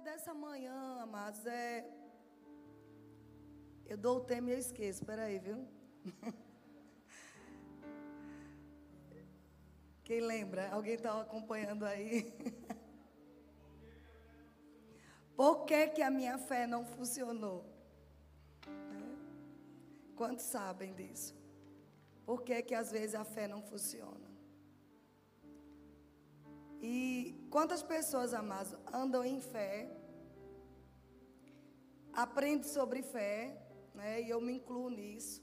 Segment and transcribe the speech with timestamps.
[0.00, 1.84] dessa manhã, amados, é.
[3.86, 5.66] Eu dou o tema e eu esqueço, peraí, viu?
[10.04, 10.70] Quem lembra?
[10.72, 12.32] Alguém está acompanhando aí?
[15.36, 17.64] Por que, que a minha fé não funcionou?
[18.66, 18.70] É.
[20.16, 21.34] Quantos sabem disso?
[22.26, 24.19] Por que, que às vezes a fé não funciona?
[26.80, 29.90] E quantas pessoas, amados, andam em fé,
[32.12, 33.56] aprendem sobre fé,
[33.94, 35.42] né, e eu me incluo nisso.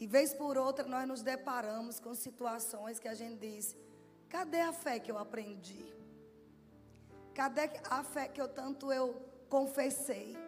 [0.00, 3.76] E vez por outra nós nos deparamos com situações que a gente diz:
[4.28, 5.84] cadê a fé que eu aprendi?
[7.34, 9.14] Cadê a fé que eu tanto eu
[9.50, 10.38] confessei?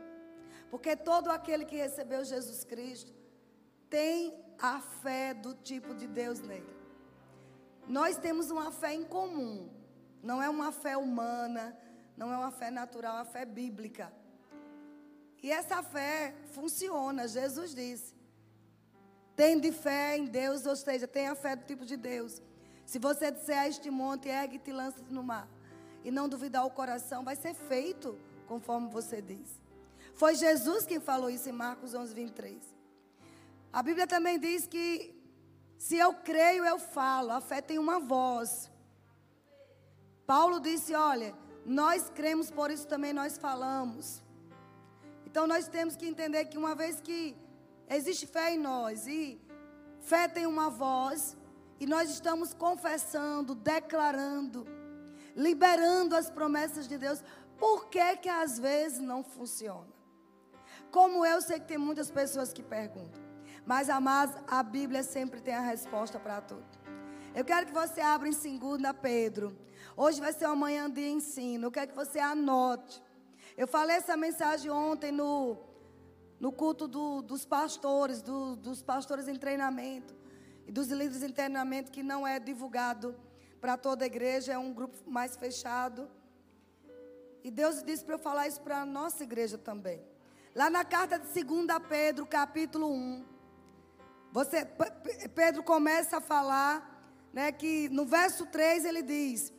[0.71, 3.13] Porque todo aquele que recebeu Jesus Cristo
[3.91, 6.82] tem a fé do tipo de Deus nele.
[7.93, 9.69] Nós temos uma fé em comum.
[10.23, 11.77] Não é uma fé humana,
[12.17, 14.11] não é uma fé natural, é uma fé bíblica.
[15.43, 18.15] E essa fé funciona, Jesus disse.
[19.37, 22.41] Tem de fé em Deus, ou seja, tem a fé do tipo de Deus.
[22.87, 25.47] Se você disser a este monte, ergue-te e lança-te no mar,
[26.03, 29.61] e não duvidar o coração, vai ser feito conforme você diz.
[30.15, 32.57] Foi Jesus quem falou isso em Marcos 11, 23.
[33.71, 35.22] A Bíblia também diz que
[35.83, 37.33] se eu creio, eu falo.
[37.33, 38.71] A fé tem uma voz.
[40.25, 41.35] Paulo disse: Olha,
[41.67, 44.23] nós cremos, por isso também nós falamos.
[45.27, 47.37] Então nós temos que entender que uma vez que
[47.91, 49.41] existe fé em nós e
[49.99, 51.37] fé tem uma voz,
[51.81, 54.65] e nós estamos confessando, declarando,
[55.35, 57.25] liberando as promessas de Deus,
[57.59, 59.93] por que que às vezes não funciona?
[60.93, 63.22] Como eu sei que tem muitas pessoas que perguntam.
[63.65, 66.65] Mas, amados, a Bíblia sempre tem a resposta para tudo.
[67.35, 69.57] Eu quero que você abra em 2 Pedro.
[69.97, 71.67] Hoje vai ser uma manhã de ensino.
[71.67, 73.03] Eu quero que você anote.
[73.57, 75.57] Eu falei essa mensagem ontem no,
[76.41, 80.15] no culto do, dos pastores, do, dos pastores em treinamento
[80.67, 83.15] e dos líderes em treinamento, que não é divulgado
[83.61, 86.11] para toda a igreja, é um grupo mais fechado.
[87.45, 90.03] E Deus disse para eu falar isso para a nossa igreja também.
[90.55, 93.32] Lá na carta de 2 Pedro, capítulo 1.
[94.33, 94.67] Você,
[95.35, 97.05] Pedro começa a falar,
[97.35, 99.53] né, que no verso 3 ele diz: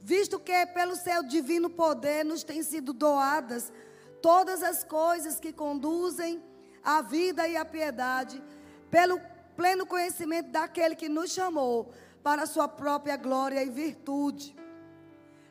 [0.00, 3.72] Visto que pelo seu divino poder nos têm sido doadas
[4.22, 6.40] todas as coisas que conduzem
[6.84, 8.40] à vida e à piedade,
[8.90, 9.20] pelo
[9.56, 14.56] pleno conhecimento daquele que nos chamou para a sua própria glória e virtude,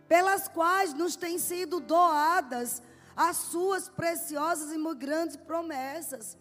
[0.07, 2.81] pelas quais nos têm sido doadas
[3.17, 6.37] as suas preciosas e muito grandes promessas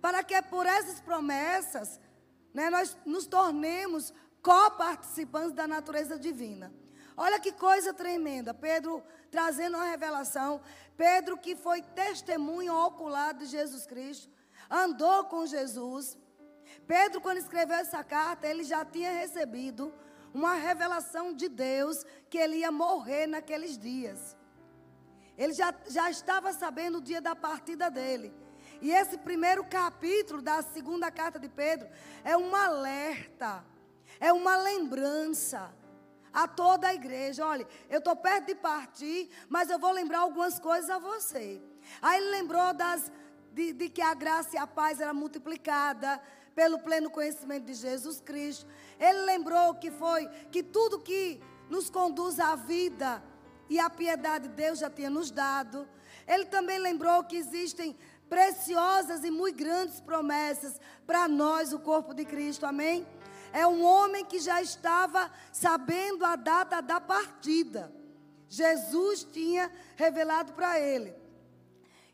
[0.00, 2.00] para que por essas promessas
[2.52, 6.72] né, nós nos tornemos coparticipantes da natureza divina.
[7.16, 8.54] Olha que coisa tremenda.
[8.54, 10.60] Pedro trazendo uma revelação.
[10.96, 14.30] Pedro, que foi testemunho ocular de Jesus Cristo,
[14.70, 16.16] andou com Jesus.
[16.86, 19.92] Pedro, quando escreveu essa carta, ele já tinha recebido
[20.32, 24.36] uma revelação de Deus que ele ia morrer naqueles dias.
[25.36, 28.32] Ele já, já estava sabendo o dia da partida dele.
[28.80, 31.88] E esse primeiro capítulo da segunda carta de Pedro
[32.24, 33.64] é um alerta,
[34.20, 35.74] é uma lembrança
[36.32, 37.44] a toda a igreja.
[37.44, 41.60] Olha, eu estou perto de partir, mas eu vou lembrar algumas coisas a você.
[42.00, 43.10] Aí ele lembrou das,
[43.52, 46.20] de, de que a graça e a paz era multiplicada
[46.54, 48.66] pelo pleno conhecimento de Jesus Cristo.
[48.98, 53.22] Ele lembrou que foi que tudo que nos conduz à vida
[53.68, 55.88] e à piedade Deus já tinha nos dado.
[56.26, 57.96] Ele também lembrou que existem
[58.28, 63.06] preciosas e muito grandes promessas para nós, o corpo de Cristo, amém?
[63.52, 67.92] É um homem que já estava sabendo a data da partida.
[68.48, 71.14] Jesus tinha revelado para ele.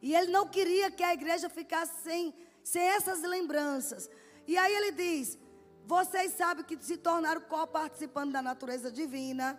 [0.01, 4.11] E ele não queria que a igreja ficasse sem, sem essas lembranças.
[4.47, 5.39] E aí ele diz:
[5.87, 9.59] Vocês sabem que se tornaram co-participando da natureza divina.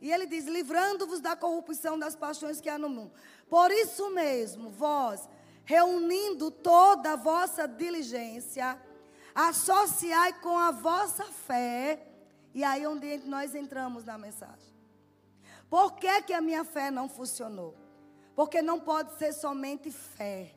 [0.00, 3.12] E ele diz: Livrando-vos da corrupção das paixões que há no mundo.
[3.48, 5.28] Por isso mesmo, vós,
[5.66, 8.80] reunindo toda a vossa diligência,
[9.34, 12.06] associai com a vossa fé.
[12.54, 14.72] E aí é onde nós entramos na mensagem.
[15.68, 17.76] Por que, que a minha fé não funcionou?
[18.36, 20.54] Porque não pode ser somente fé.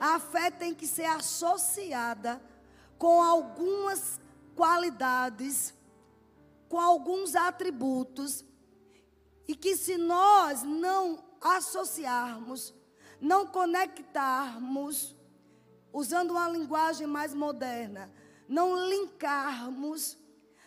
[0.00, 2.42] A fé tem que ser associada
[2.98, 4.20] com algumas
[4.56, 5.72] qualidades,
[6.68, 8.44] com alguns atributos,
[9.46, 12.74] e que se nós não associarmos,
[13.22, 15.16] não conectarmos,
[15.92, 18.12] usando uma linguagem mais moderna,
[18.48, 20.18] não linkarmos,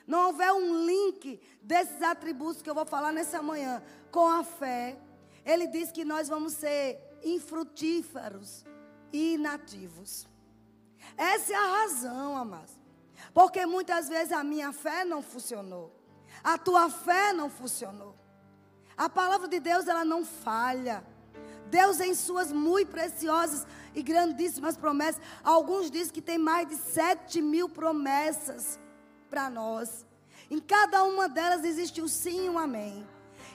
[0.07, 4.97] não houver um link desses atributos que eu vou falar nessa manhã com a fé,
[5.43, 8.63] ele diz que nós vamos ser infrutíferos
[9.11, 10.25] e inativos.
[11.17, 12.79] Essa é a razão, amados.
[13.33, 15.93] Porque muitas vezes a minha fé não funcionou.
[16.41, 18.15] A tua fé não funcionou.
[18.95, 21.05] A palavra de Deus, ela não falha.
[21.69, 27.41] Deus, em suas muito preciosas e grandíssimas promessas, alguns dizem que tem mais de sete
[27.41, 28.79] mil promessas
[29.29, 30.05] para nós.
[30.49, 33.05] Em cada uma delas existe um sim e um amém.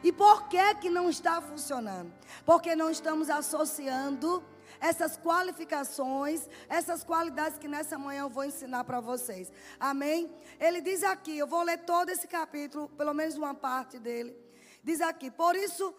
[0.03, 2.13] E por que que não está funcionando?
[2.45, 4.43] Porque não estamos associando
[4.81, 9.53] essas qualificações, essas qualidades que nessa manhã eu vou ensinar para vocês.
[9.79, 10.35] Amém?
[10.59, 14.35] Ele diz aqui, eu vou ler todo esse capítulo, pelo menos uma parte dele.
[14.83, 15.95] Diz aqui, por isso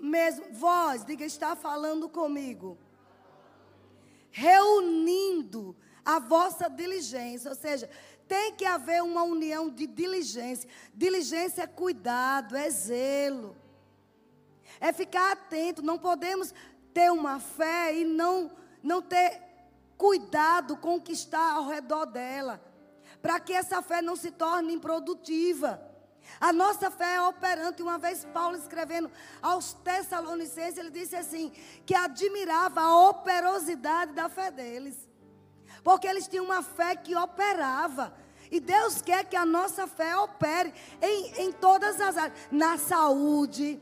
[0.00, 2.78] mesmo, vós, diga, está falando comigo.
[4.30, 7.88] Reunindo a vossa diligência, ou seja,
[8.28, 10.68] tem que haver uma união de diligência.
[10.94, 13.56] Diligência é cuidado, é zelo.
[14.80, 15.82] É ficar atento.
[15.82, 16.52] Não podemos
[16.92, 18.50] ter uma fé e não,
[18.82, 19.42] não ter
[19.96, 22.60] cuidado com o que está ao redor dela.
[23.22, 25.80] Para que essa fé não se torne improdutiva.
[26.40, 27.82] A nossa fé é operante.
[27.82, 31.52] Uma vez Paulo escrevendo aos Tessalonicenses, ele disse assim:
[31.84, 35.08] que admirava a operosidade da fé deles.
[35.82, 38.12] Porque eles tinham uma fé que operava.
[38.50, 43.80] E Deus quer que a nossa fé opere em, em todas as áreas: na saúde,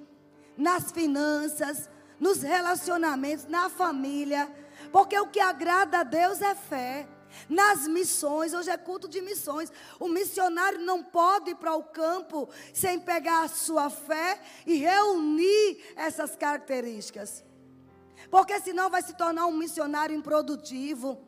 [0.57, 4.51] nas finanças, nos relacionamentos, na família.
[4.93, 7.09] Porque o que agrada a Deus é fé.
[7.49, 9.73] Nas missões, hoje é culto de missões.
[9.99, 15.93] O missionário não pode ir para o campo sem pegar a sua fé e reunir
[15.97, 17.45] essas características.
[18.31, 21.21] Porque senão vai se tornar um missionário improdutivo.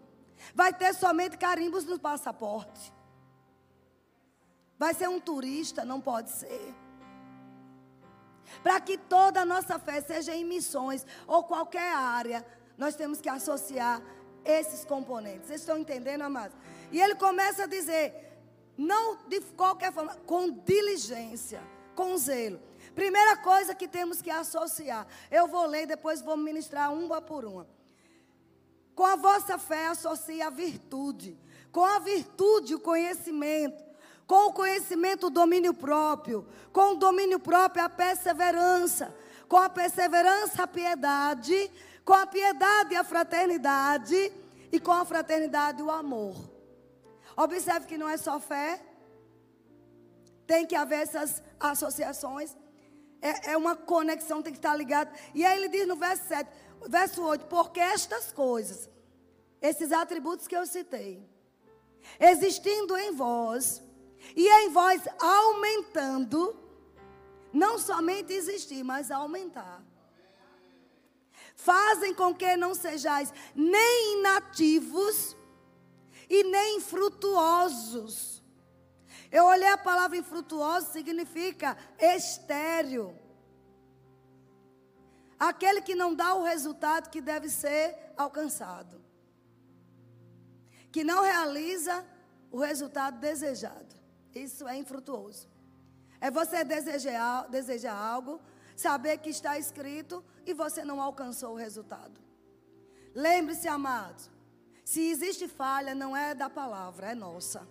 [0.54, 2.92] Vai ter somente carimbos no passaporte.
[4.78, 6.74] Vai ser um turista, não pode ser.
[8.62, 12.44] Para que toda a nossa fé seja em missões ou qualquer área,
[12.76, 14.02] nós temos que associar
[14.46, 15.48] esses componentes.
[15.48, 16.56] Vocês estão entendendo, amados?
[16.92, 18.14] E ele começa a dizer,
[18.76, 21.62] não de qualquer forma, com diligência,
[21.94, 22.60] com zelo.
[22.94, 25.06] Primeira coisa que temos que associar.
[25.30, 27.66] Eu vou ler, depois vou ministrar uma por uma.
[28.94, 31.38] Com a vossa fé associa a virtude.
[31.70, 33.84] Com a virtude, o conhecimento.
[34.26, 36.46] Com o conhecimento, o domínio próprio.
[36.72, 39.14] Com o domínio próprio, a perseverança.
[39.46, 41.70] Com a perseverança, a piedade.
[42.06, 44.32] Com a piedade, a fraternidade.
[44.72, 46.34] E com a fraternidade, o amor.
[47.36, 48.80] Observe que não é só fé.
[50.46, 52.56] Tem que haver essas associações.
[53.20, 55.10] É, é uma conexão, tem que estar ligado.
[55.34, 56.48] E aí ele diz no verso 7
[56.88, 58.88] verso 8: Porque estas coisas,
[59.60, 61.26] esses atributos que eu citei,
[62.20, 63.82] existindo em vós,
[64.34, 66.56] e em vós aumentando,
[67.52, 69.82] não somente existir, mas aumentar,
[71.56, 75.36] fazem com que não sejais nem inativos
[76.28, 78.42] e nem infrutuosos.
[79.32, 83.18] Eu olhei a palavra infrutuoso, significa estéreo.
[85.38, 89.02] Aquele que não dá o resultado que deve ser alcançado.
[90.92, 92.04] Que não realiza
[92.50, 93.94] o resultado desejado.
[94.34, 95.48] Isso é infrutuoso.
[96.20, 98.40] É você desejar, desejar algo,
[98.76, 102.20] saber que está escrito e você não alcançou o resultado.
[103.14, 104.30] Lembre-se, amados,
[104.84, 107.66] se existe falha, não é da palavra, é nossa.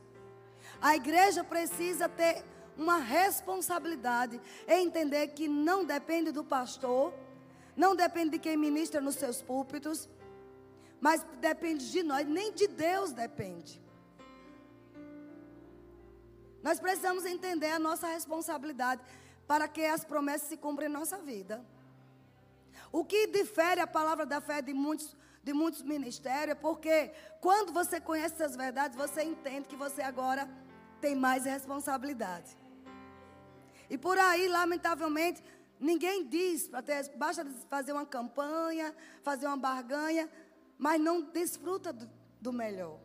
[0.82, 2.44] A igreja precisa ter
[2.76, 7.14] uma responsabilidade em entender que não depende do pastor,
[7.76, 10.10] não depende de quem ministra nos seus púlpitos,
[11.00, 13.82] mas depende de nós, nem de Deus depende.
[16.64, 19.02] Nós precisamos entender a nossa responsabilidade
[19.48, 21.64] para que as promessas se cumprem em nossa vida.
[22.92, 27.12] O que difere a palavra da fé de muitos, de muitos ministérios é porque
[27.42, 30.50] quando você conhece essas verdades, você entende que você agora
[31.00, 32.58] tem mais responsabilidade.
[33.90, 35.44] E por aí, lamentavelmente,
[35.80, 40.30] Ninguém diz, até basta fazer uma campanha, fazer uma barganha,
[40.78, 42.10] mas não desfruta do,
[42.40, 43.00] do melhor.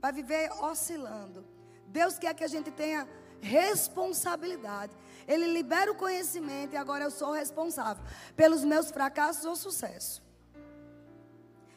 [0.00, 1.46] Vai viver oscilando.
[1.86, 3.08] Deus quer que a gente tenha
[3.40, 4.96] responsabilidade.
[5.26, 8.04] Ele libera o conhecimento e agora eu sou responsável
[8.36, 10.22] pelos meus fracassos ou sucesso.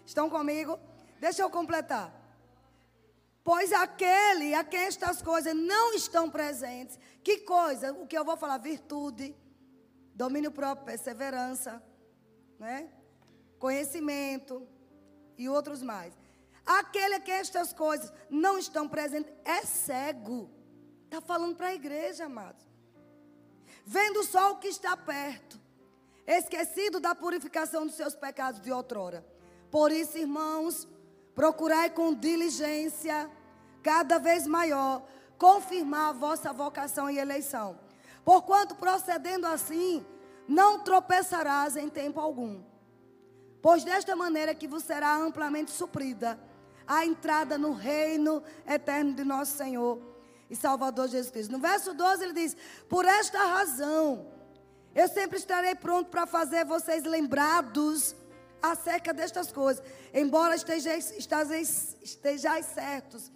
[0.05, 0.79] Estão comigo?
[1.19, 2.13] Deixa eu completar.
[3.43, 7.93] Pois aquele a quem estas coisas não estão presentes, que coisa?
[7.93, 8.57] O que eu vou falar?
[8.57, 9.35] Virtude
[10.15, 11.83] domínio próprio, perseverança,
[12.57, 12.89] né?
[13.59, 14.65] conhecimento
[15.37, 16.17] e outros mais.
[16.65, 20.49] Aquele que estas coisas não estão presentes é cego.
[21.03, 22.65] Está falando para a igreja, amados.
[23.85, 25.59] Vendo só o que está perto,
[26.25, 29.23] esquecido da purificação dos seus pecados de outrora.
[29.69, 30.87] Por isso, irmãos,
[31.35, 33.29] procurai com diligência,
[33.83, 35.05] cada vez maior,
[35.37, 37.79] confirmar a vossa vocação e eleição.
[38.23, 40.03] Porquanto, procedendo assim,
[40.47, 42.63] não tropeçarás em tempo algum.
[43.61, 46.39] Pois desta maneira que vos será amplamente suprida
[46.87, 50.14] a entrada no reino eterno de nosso Senhor
[50.49, 51.51] e Salvador Jesus Cristo.
[51.51, 52.55] No verso 12 ele diz:
[52.87, 54.27] Por esta razão,
[54.93, 58.15] eu sempre estarei pronto para fazer vocês lembrados
[58.61, 59.83] acerca destas coisas,
[60.13, 63.31] embora estejais, estejais, estejais certos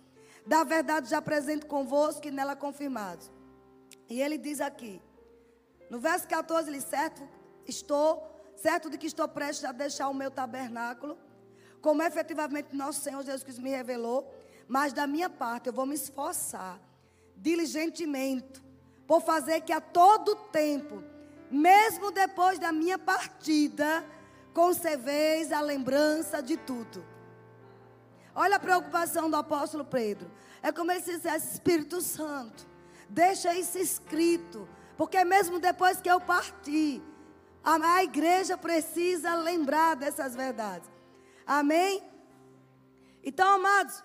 [0.45, 3.29] da verdade já presente convosco e nela confirmados.
[4.09, 4.99] E ele diz aqui,
[5.89, 7.27] no verso 14, ele certo
[7.67, 11.17] estou, certo de que estou prestes a deixar o meu tabernáculo,
[11.81, 14.33] como efetivamente nosso Senhor Jesus Cristo me revelou,
[14.67, 16.79] mas da minha parte eu vou me esforçar
[17.39, 18.61] diligentemente
[19.07, 21.03] por fazer que a todo tempo,
[21.49, 24.05] mesmo depois da minha partida,
[24.53, 27.03] conserveis a lembrança de tudo.
[28.35, 30.29] Olha a preocupação do apóstolo Pedro.
[30.61, 32.67] É como ele dissesse, Espírito Santo,
[33.09, 34.67] deixa isso escrito,
[34.97, 37.01] porque mesmo depois que eu partir,
[37.63, 40.89] a, a igreja precisa lembrar dessas verdades.
[41.45, 42.03] Amém?
[43.23, 44.03] Então, amados,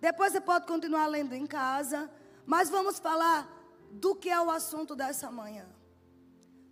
[0.00, 2.10] depois você pode continuar lendo em casa,
[2.46, 3.52] mas vamos falar
[3.90, 5.66] do que é o assunto dessa manhã.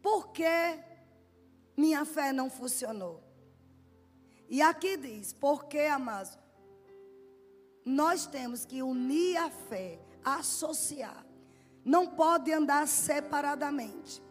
[0.01, 0.79] Por que
[1.77, 3.23] minha fé não funcionou?
[4.49, 6.39] E aqui diz, porque, amados,
[7.85, 11.27] nós temos que unir a fé, associar.
[11.85, 14.23] Não pode andar separadamente.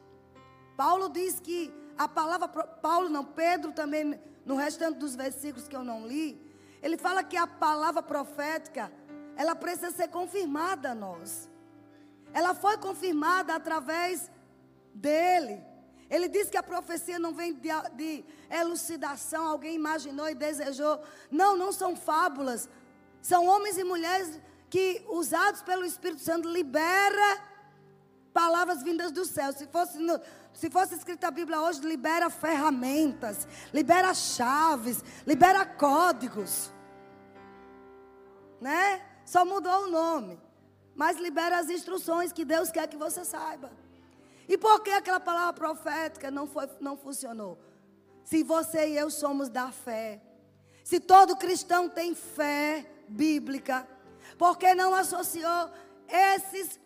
[0.78, 5.84] Paulo diz que a palavra, Paulo não, Pedro também, no restante dos versículos que eu
[5.84, 6.42] não li,
[6.82, 8.92] ele fala que a palavra profética,
[9.36, 11.50] ela precisa ser confirmada a nós.
[12.34, 14.30] Ela foi confirmada através
[14.94, 15.62] dele.
[16.10, 21.02] Ele diz que a profecia não vem de, de elucidação, alguém imaginou e desejou.
[21.32, 22.70] Não, não são fábulas.
[23.22, 27.42] São homens e mulheres que, usados pelo Espírito Santo, libera
[28.34, 29.54] palavras vindas do céu.
[29.54, 30.20] Se fosse, no,
[30.54, 36.72] se fosse escrita a Bíblia hoje, libera ferramentas, libera chaves, libera códigos.
[38.60, 39.02] Né?
[39.34, 40.40] Só mudou o nome.
[40.94, 43.72] Mas libera as instruções que Deus quer que você saiba.
[44.48, 47.58] E por que aquela palavra profética não, foi, não funcionou?
[48.24, 50.22] Se você e eu somos da fé.
[50.84, 53.88] Se todo cristão tem fé, bíblica,
[54.38, 55.72] porque não associou
[56.08, 56.80] esses,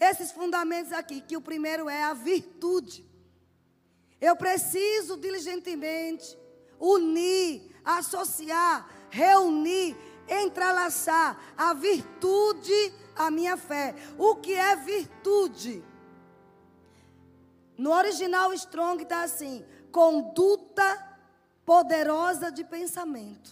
[0.00, 3.04] esses fundamentos aqui, que o primeiro é a virtude.
[4.18, 6.38] Eu preciso diligentemente
[6.80, 9.94] unir, associar, reunir,
[10.28, 13.94] entrelaçar a virtude à minha fé.
[14.18, 15.84] O que é virtude?
[17.76, 21.18] No original Strong está assim: conduta
[21.64, 23.50] poderosa de pensamento.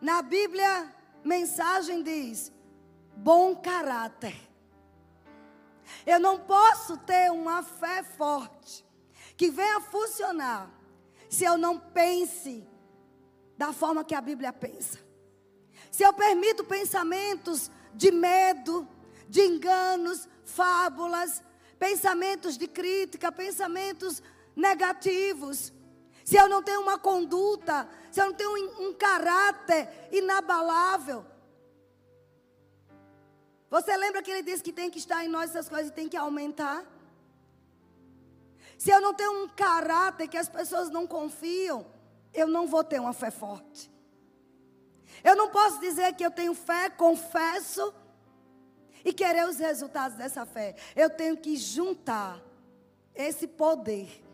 [0.00, 2.52] Na Bíblia, mensagem diz:
[3.16, 4.36] bom caráter.
[6.04, 8.84] Eu não posso ter uma fé forte
[9.36, 10.70] que venha funcionar
[11.28, 12.66] se eu não pense
[13.56, 14.98] da forma que a Bíblia pensa.
[15.90, 18.88] Se eu permito pensamentos de medo,
[19.28, 21.42] de enganos, fábulas,
[21.78, 24.22] pensamentos de crítica, pensamentos
[24.54, 25.72] negativos.
[26.24, 31.22] Se eu não tenho uma conduta se eu não tenho um, um caráter inabalável.
[33.68, 36.08] Você lembra que ele disse que tem que estar em nós essas coisas e tem
[36.08, 36.82] que aumentar?
[38.78, 41.84] Se eu não tenho um caráter que as pessoas não confiam,
[42.36, 43.90] eu não vou ter uma fé forte.
[45.24, 47.92] Eu não posso dizer que eu tenho fé, confesso
[49.04, 50.76] e querer os resultados dessa fé.
[50.94, 52.40] Eu tenho que juntar
[53.14, 54.26] esse poder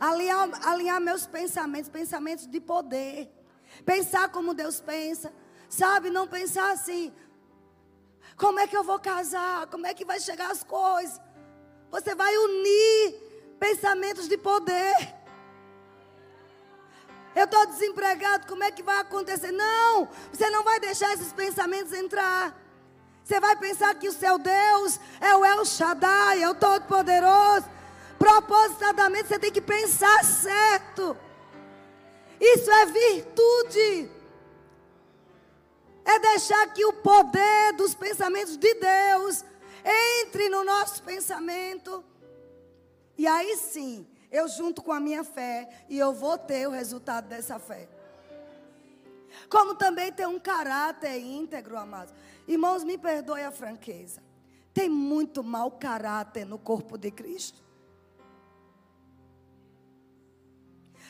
[0.00, 3.30] alinhar, alinhar meus pensamentos, pensamentos de poder.
[3.84, 5.32] Pensar como Deus pensa.
[5.68, 7.12] Sabe, não pensar assim.
[8.36, 9.66] Como é que eu vou casar?
[9.66, 11.20] Como é que vai chegar as coisas?
[11.90, 15.19] Você vai unir pensamentos de poder.
[17.34, 19.52] Eu estou desempregado, como é que vai acontecer?
[19.52, 22.56] Não, você não vai deixar esses pensamentos entrar.
[23.24, 27.80] Você vai pensar que o seu Deus é o El Shaddai, é o Todo-Poderoso
[28.20, 31.16] propositadamente você tem que pensar certo.
[32.38, 34.10] Isso é virtude.
[36.04, 39.42] É deixar que o poder dos pensamentos de Deus
[40.20, 42.04] entre no nosso pensamento.
[43.16, 47.28] E aí sim, eu junto com a minha fé e eu vou ter o resultado
[47.28, 47.88] dessa fé.
[49.48, 52.12] Como também tem um caráter íntegro, amados.
[52.46, 54.22] Irmãos, me perdoe a franqueza.
[54.72, 57.62] Tem muito mau caráter no corpo de Cristo.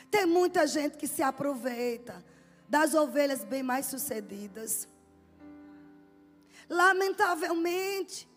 [0.09, 2.23] Tem muita gente que se aproveita
[2.67, 4.87] das ovelhas bem mais sucedidas.
[6.69, 8.30] Lamentavelmente.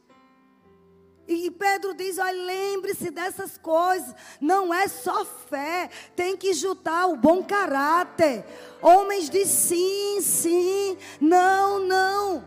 [1.26, 4.14] E Pedro diz: olha, lembre-se dessas coisas.
[4.40, 8.44] Não é só fé, tem que juntar o bom caráter.
[8.82, 12.44] Homens de sim, sim, não, não.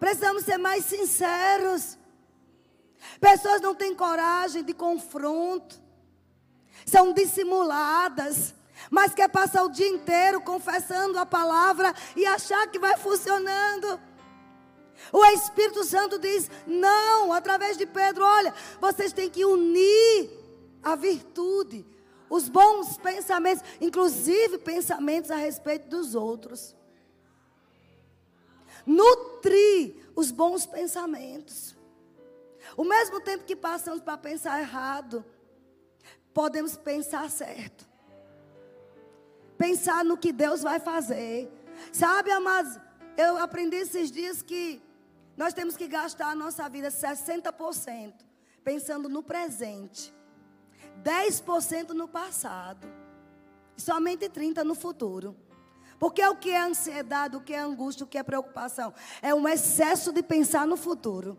[0.00, 1.96] Precisamos ser mais sinceros.
[3.20, 5.80] Pessoas não têm coragem de confronto,
[6.84, 8.54] são dissimuladas,
[8.90, 14.00] mas quer passar o dia inteiro confessando a palavra e achar que vai funcionando.
[15.12, 20.30] O Espírito Santo diz: não, através de Pedro, olha, vocês têm que unir
[20.82, 21.86] a virtude,
[22.28, 26.74] os bons pensamentos, inclusive pensamentos a respeito dos outros.
[28.86, 31.74] Nutrir os bons pensamentos.
[32.76, 35.24] O mesmo tempo que passamos para pensar errado,
[36.32, 37.86] podemos pensar certo.
[39.56, 41.50] Pensar no que Deus vai fazer.
[41.92, 42.78] Sabe, amados,
[43.16, 44.82] eu aprendi esses dias que
[45.36, 48.12] nós temos que gastar a nossa vida 60%
[48.62, 50.14] pensando no presente,
[51.02, 52.86] 10% no passado,
[53.76, 55.36] e somente 30% no futuro.
[55.98, 58.92] Porque o que é ansiedade, o que é angústia, o que é preocupação?
[59.22, 61.36] É um excesso de pensar no futuro.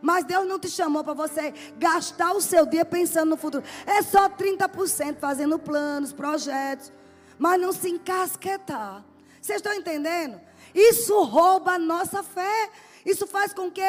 [0.00, 3.64] Mas Deus não te chamou para você gastar o seu dia pensando no futuro.
[3.86, 6.92] É só 30% fazendo planos, projetos.
[7.38, 9.04] Mas não se encasquetar.
[9.40, 10.40] Vocês estão entendendo?
[10.76, 12.70] Isso rouba a nossa fé.
[13.02, 13.80] Isso faz com que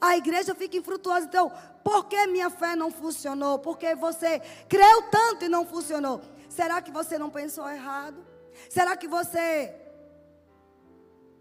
[0.00, 1.26] a igreja fique infrutuosa.
[1.26, 1.52] Então,
[1.84, 3.60] por que minha fé não funcionou?
[3.60, 6.20] Porque você creu tanto e não funcionou.
[6.48, 8.26] Será que você não pensou errado?
[8.68, 9.72] Será que você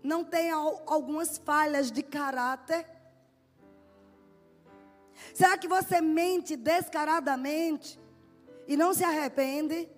[0.04, 2.86] não tem algumas falhas de caráter?
[5.34, 8.00] Será que você mente descaradamente
[8.68, 9.90] e não se arrepende?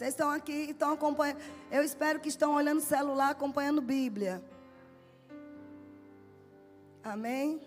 [0.00, 1.42] Vocês estão aqui, estão acompanhando.
[1.70, 4.42] Eu espero que estão olhando o celular, acompanhando Bíblia.
[7.04, 7.60] Amém?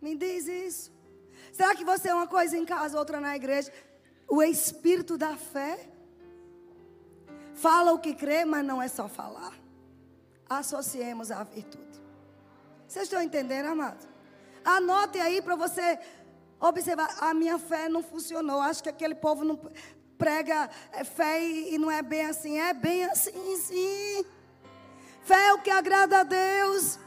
[0.00, 0.92] Me diz isso.
[1.52, 3.72] Será que você é uma coisa em casa, outra na igreja?
[4.28, 5.90] O espírito da fé
[7.52, 9.52] fala o que crê, mas não é só falar.
[10.48, 12.00] Associemos a virtude.
[12.86, 14.06] Vocês estão entendendo, amados?
[14.64, 15.98] Anote aí para você
[16.62, 18.60] observar, a minha fé não funcionou.
[18.60, 19.58] Acho que aquele povo não
[20.16, 22.58] prega é, fé e não é bem assim.
[22.58, 24.24] É bem assim, sim.
[25.24, 26.98] Fé é o que agrada a Deus.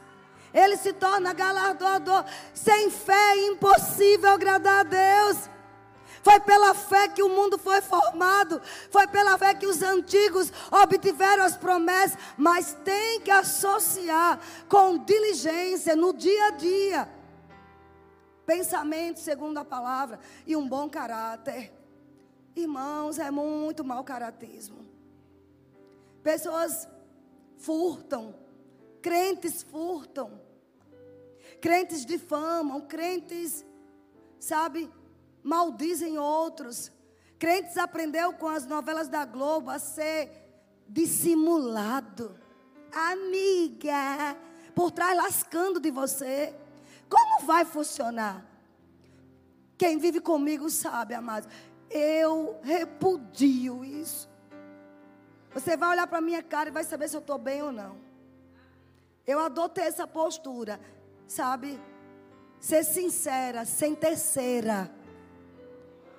[0.53, 2.25] Ele se torna galardoador.
[2.53, 5.49] Sem fé é impossível agradar a Deus.
[6.21, 8.61] Foi pela fé que o mundo foi formado.
[8.89, 12.17] Foi pela fé que os antigos obtiveram as promessas.
[12.37, 17.14] Mas tem que associar com diligência no dia a dia
[18.45, 21.73] pensamento segundo a palavra e um bom caráter.
[22.55, 24.85] Irmãos, é muito mau caratismo.
[26.23, 26.87] Pessoas
[27.57, 28.33] furtam,
[29.01, 30.39] crentes furtam,
[31.59, 33.65] crentes difamam, crentes,
[34.39, 34.89] sabe,
[35.43, 36.91] maldizem outros.
[37.37, 40.31] Crentes aprendeu com as novelas da Globo a ser
[40.87, 42.39] dissimulado.
[42.91, 44.37] Amiga,
[44.73, 46.55] por trás lascando de você.
[47.15, 48.45] Como vai funcionar?
[49.77, 51.47] Quem vive comigo sabe, amados.
[51.89, 54.29] Eu repudio isso.
[55.53, 57.95] Você vai olhar para minha cara e vai saber se eu estou bem ou não.
[59.25, 60.77] Eu adotei essa postura,
[61.25, 61.79] sabe?
[62.59, 64.91] Ser sincera, sem terceira.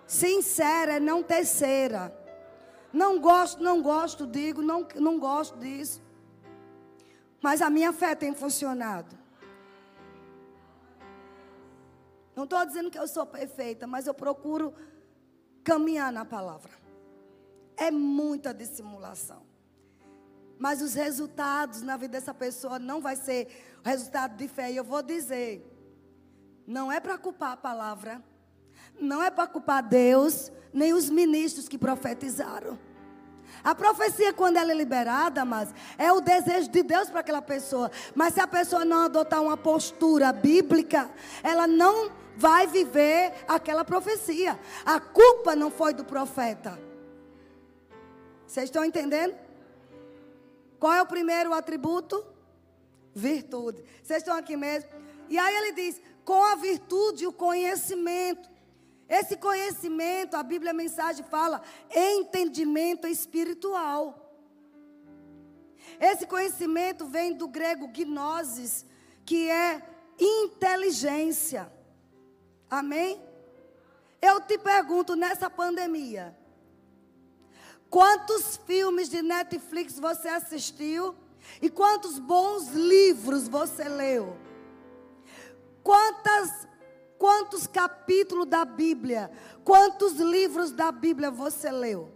[0.06, 2.11] Sincera é não terceira.
[2.90, 6.00] Não gosto, não gosto, digo, não, não gosto disso.
[7.42, 9.26] Mas a minha fé tem funcionado.
[12.37, 14.75] Não estou dizendo que eu sou perfeita, mas eu procuro
[15.64, 16.70] caminhar na palavra.
[17.79, 19.42] É muita dissimulação.
[20.59, 23.49] Mas os resultados na vida dessa pessoa não vai ser
[23.83, 24.70] resultado de fé.
[24.70, 25.66] E eu vou dizer,
[26.66, 28.22] não é para culpar a palavra,
[29.01, 32.79] não é para culpar Deus, nem os ministros que profetizaram.
[33.64, 37.90] A profecia, quando ela é liberada, mas é o desejo de Deus para aquela pessoa.
[38.14, 41.11] Mas se a pessoa não adotar uma postura bíblica,
[41.42, 44.59] ela não vai viver aquela profecia.
[44.85, 46.79] A culpa não foi do profeta.
[48.46, 49.35] Vocês estão entendendo?
[50.79, 52.25] Qual é o primeiro atributo?
[53.14, 53.83] Virtude.
[54.03, 54.90] Vocês estão aqui mesmo?
[55.29, 58.49] E aí ele diz: com a virtude, o conhecimento.
[59.09, 61.62] Esse conhecimento, a Bíblia a mensagem fala,
[61.94, 64.27] entendimento espiritual.
[66.01, 68.85] Esse conhecimento vem do grego gnosis,
[69.25, 69.81] que é
[70.18, 71.70] inteligência.
[72.70, 73.20] Amém?
[74.20, 76.37] Eu te pergunto nessa pandemia,
[77.88, 81.14] quantos filmes de Netflix você assistiu
[81.62, 84.37] e quantos bons livros você leu?
[85.83, 86.66] Quantas
[87.18, 89.31] quantos capítulos da Bíblia,
[89.64, 92.12] quantos livros da Bíblia você leu?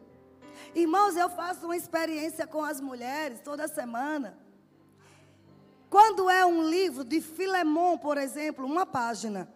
[0.75, 4.39] Irmãos, eu faço uma experiência com as mulheres toda semana.
[5.89, 9.53] Quando é um livro de Filemon, por exemplo, uma página,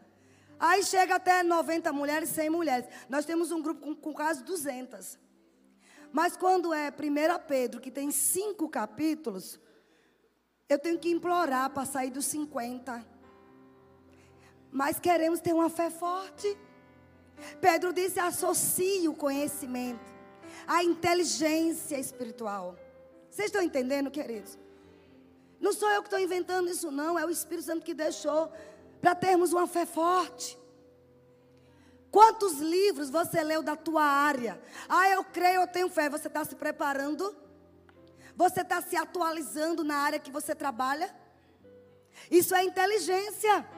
[0.68, 2.86] aí chega até 90 mulheres, 100 mulheres.
[3.08, 5.18] Nós temos um grupo com, com quase 200.
[6.12, 6.92] Mas quando é 1
[7.46, 9.58] Pedro, que tem cinco capítulos,
[10.68, 13.04] eu tenho que implorar para sair dos 50.
[14.70, 16.56] Mas queremos ter uma fé forte.
[17.60, 20.14] Pedro disse: associe o conhecimento
[20.66, 22.76] a inteligência espiritual.
[23.30, 24.58] Vocês estão entendendo, queridos?
[25.60, 27.18] Não sou eu que estou inventando isso, não.
[27.18, 28.52] É o Espírito Santo que deixou
[29.04, 30.58] para termos uma fé forte.
[32.10, 34.58] Quantos livros você leu da tua área?
[34.88, 36.08] Ah, eu creio, eu tenho fé.
[36.08, 37.36] Você está se preparando?
[38.34, 41.14] Você está se atualizando na área que você trabalha?
[42.30, 43.68] Isso é inteligência.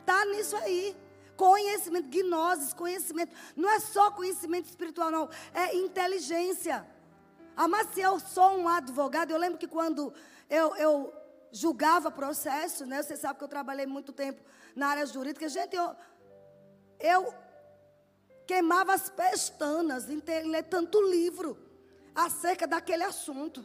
[0.00, 0.94] Está nisso aí.
[1.34, 3.34] Conhecimento, gnoses, conhecimento.
[3.56, 5.30] Não é só conhecimento espiritual, não.
[5.54, 6.86] É inteligência.
[7.56, 10.12] Ah, mas se eu sou um advogado, eu lembro que quando
[10.50, 11.23] eu, eu
[11.54, 13.00] julgava processo, né?
[13.00, 14.42] Você sabe que eu trabalhei muito tempo
[14.74, 15.48] na área jurídica.
[15.48, 15.94] Gente, eu,
[16.98, 17.32] eu
[18.44, 21.56] queimava as pestanas em ter, ler tanto livro
[22.12, 23.64] acerca daquele assunto.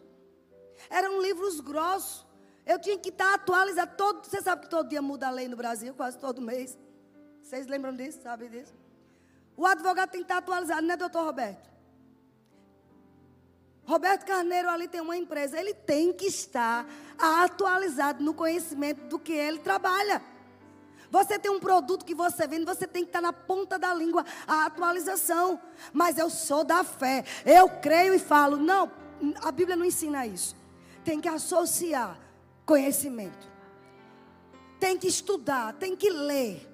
[0.90, 2.26] Eram livros grossos.
[2.64, 3.98] Eu tinha que estar atualizado.
[3.98, 6.78] Todo, você sabe que todo dia muda a lei no Brasil, quase todo mês.
[7.42, 8.22] Vocês lembram disso?
[8.22, 8.76] Sabem disso?
[9.58, 11.69] O advogado tem que estar atualizado, né, doutor Roberto?
[13.90, 16.86] Roberto Carneiro ali tem uma empresa, ele tem que estar
[17.18, 20.22] atualizado no conhecimento do que ele trabalha.
[21.10, 24.24] Você tem um produto que você vende, você tem que estar na ponta da língua
[24.46, 25.60] a atualização.
[25.92, 28.58] Mas eu sou da fé, eu creio e falo.
[28.58, 28.92] Não,
[29.42, 30.56] a Bíblia não ensina isso.
[31.04, 32.16] Tem que associar
[32.68, 33.50] conhecimento.
[34.80, 36.70] Tem que estudar, tem que ler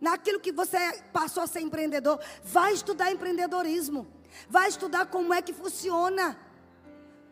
[0.00, 0.78] naquilo que você
[1.12, 4.06] passou a ser empreendedor, vai estudar empreendedorismo.
[4.48, 6.38] Vai estudar como é que funciona.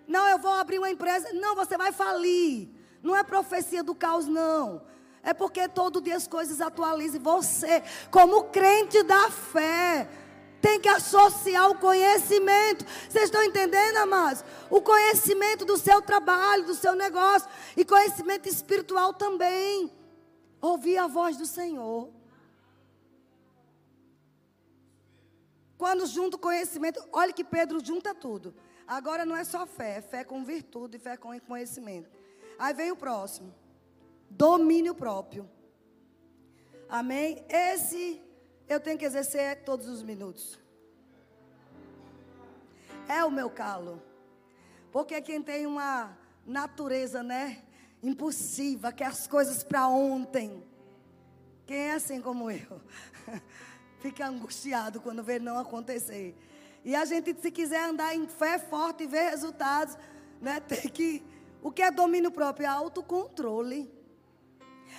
[0.07, 1.33] Não, eu vou abrir uma empresa.
[1.33, 2.69] Não, você vai falir.
[3.03, 4.83] Não é profecia do caos, não.
[5.23, 7.21] É porque todo dia as coisas atualizam.
[7.23, 10.09] Você, como crente da fé,
[10.61, 12.85] tem que associar o conhecimento.
[13.09, 14.45] Vocês estão entendendo, amados?
[14.71, 17.49] O conhecimento do seu trabalho, do seu negócio.
[17.77, 19.93] E conhecimento espiritual também.
[20.61, 22.22] Ouvir a voz do Senhor.
[25.83, 28.55] Quando junto conhecimento, olha que Pedro junta tudo.
[28.87, 32.09] Agora não é só fé, é fé com virtude, fé com conhecimento.
[32.57, 33.53] Aí vem o próximo.
[34.31, 35.51] Domínio próprio.
[36.89, 37.45] Amém?
[37.49, 38.23] Esse
[38.69, 40.57] eu tenho que exercer todos os minutos.
[43.09, 44.01] É o meu calo.
[44.93, 46.17] Porque quem tem uma
[46.47, 47.61] natureza, né,
[48.01, 50.63] impulsiva, quer as coisas para ontem.
[51.67, 52.81] Quem é assim como eu?
[54.03, 56.37] fica angustiado quando vê não acontecer.
[56.85, 59.97] E a gente, se quiser andar em fé forte e ver resultados,
[60.41, 61.23] né, tem que.
[61.63, 62.67] O que é domínio próprio?
[62.67, 63.89] É autocontrole.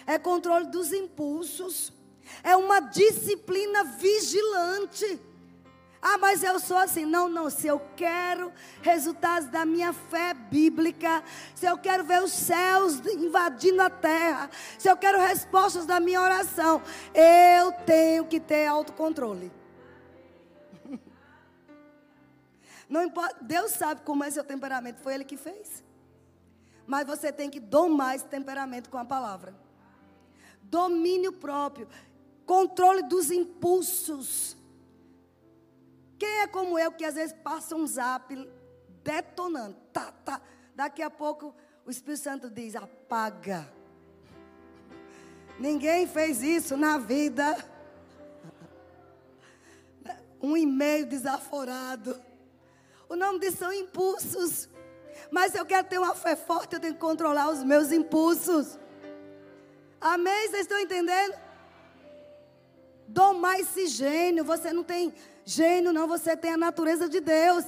[0.08, 1.92] É controle dos impulsos.
[2.42, 5.20] É uma disciplina vigilante.
[6.06, 7.06] Ah, mas eu sou assim.
[7.06, 7.50] Não, não.
[7.50, 11.24] Se eu quero resultados da minha fé bíblica,
[11.56, 16.20] se eu quero ver os céus invadindo a terra, se eu quero respostas da minha
[16.20, 16.82] oração,
[17.16, 19.50] eu tenho que ter autocontrole.
[22.90, 25.82] Não importa, Deus sabe como é seu temperamento, foi Ele que fez.
[26.86, 29.56] Mas você tem que domar esse temperamento com a palavra.
[30.64, 31.88] Domínio próprio,
[32.46, 34.58] controle dos impulsos.
[36.24, 38.34] Quem é como eu que às vezes passa um zap
[39.04, 39.76] detonando?
[39.92, 40.40] Tá, tá.
[40.74, 41.54] Daqui a pouco
[41.86, 43.70] o Espírito Santo diz: apaga.
[45.60, 47.58] Ninguém fez isso na vida.
[50.42, 52.18] Um e-mail desaforado.
[53.10, 54.70] O nome disso são impulsos.
[55.30, 58.80] Mas eu quero ter uma fé forte, eu tenho que controlar os meus impulsos.
[60.00, 60.48] Amém?
[60.48, 61.38] Vocês estão entendendo?
[63.10, 64.46] Domar esse gênio.
[64.46, 65.14] Você não tem
[65.46, 67.66] Gênio não, você tem a natureza de Deus.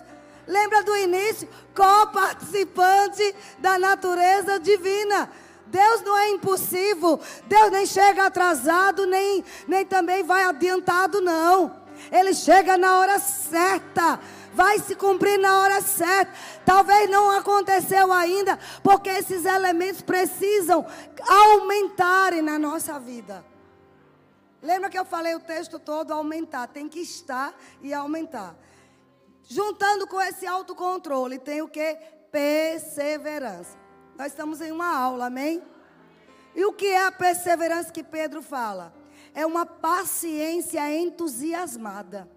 [0.48, 1.48] Lembra do início?
[1.76, 5.30] Co-participante da natureza divina.
[5.68, 7.20] Deus não é impulsivo.
[7.48, 11.76] Deus nem chega atrasado, nem, nem também vai adiantado, não.
[12.12, 14.20] Ele chega na hora certa.
[14.54, 16.32] Vai se cumprir na hora certa.
[16.64, 20.86] Talvez não aconteceu ainda, porque esses elementos precisam
[21.28, 23.44] aumentarem na nossa vida.
[24.62, 28.56] Lembra que eu falei o texto todo aumentar, tem que estar e aumentar.
[29.44, 31.98] Juntando com esse autocontrole, tem o que?
[32.32, 33.78] Perseverança.
[34.18, 35.62] Nós estamos em uma aula, amém?
[36.56, 38.94] E o que é a perseverança que Pedro fala?
[39.34, 42.30] É uma paciência entusiasmada.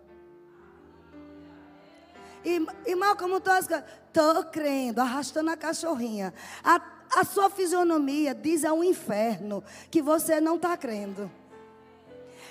[2.44, 6.34] E, irmão, como estou estou crendo, arrastando a cachorrinha.
[6.62, 6.80] A,
[7.16, 11.30] a sua fisionomia diz ao inferno que você não está crendo.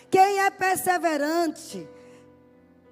[0.09, 1.87] Quem é perseverante,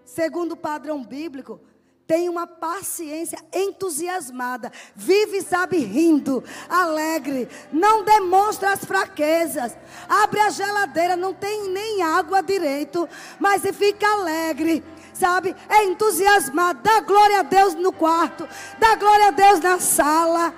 [0.04, 1.60] segundo o padrão bíblico,
[2.08, 9.76] tem uma paciência entusiasmada, vive, sabe, rindo, alegre, não demonstra as fraquezas,
[10.08, 17.00] abre a geladeira, não tem nem água direito, mas fica alegre, sabe, é entusiasmado, dá
[17.00, 18.48] glória a Deus no quarto,
[18.78, 20.54] dá glória a Deus na sala,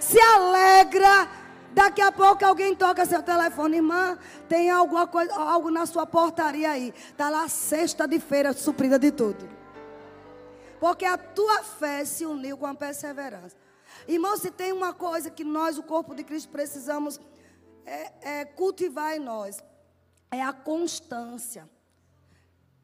[0.00, 1.28] se alegra,
[1.72, 6.70] Daqui a pouco alguém toca seu telefone, irmã, tem alguma coisa, algo na sua portaria
[6.70, 6.92] aí.
[7.10, 9.48] Está lá sexta de feira suprida de tudo.
[10.80, 13.54] Porque a tua fé se uniu com a perseverança.
[14.08, 17.20] Irmão, se tem uma coisa que nós, o corpo de Cristo, precisamos
[17.84, 19.62] é, é, cultivar em nós,
[20.30, 21.68] é a constância.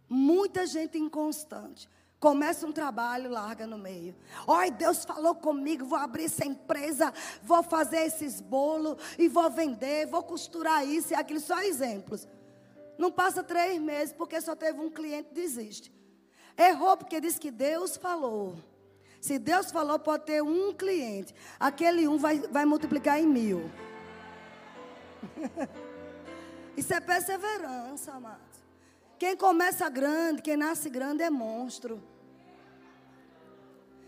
[0.08, 1.88] Muita gente inconstante.
[2.18, 4.14] Começa um trabalho, larga no meio.
[4.46, 10.06] Oi, Deus falou comigo, vou abrir essa empresa, vou fazer esses bolos e vou vender,
[10.06, 12.26] vou costurar isso e aquilo, só exemplos.
[12.96, 15.92] Não passa três meses porque só teve um cliente desiste.
[16.56, 18.56] Errou porque disse que Deus falou.
[19.20, 21.34] Se Deus falou, pode ter um cliente.
[21.60, 23.70] Aquele um vai, vai multiplicar em mil.
[26.76, 28.45] Isso é perseverança, amados.
[29.18, 32.02] Quem começa grande, quem nasce grande é monstro.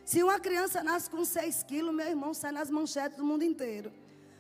[0.05, 3.93] Se uma criança nasce com 6 quilos, meu irmão sai nas manchetes do mundo inteiro.